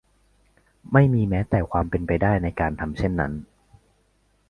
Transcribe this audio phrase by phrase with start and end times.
[0.93, 3.33] ไม่มีแม้แต่ความเป็นไปได้ในการทำเช่นนั้น